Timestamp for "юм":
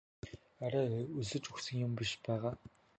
1.85-1.91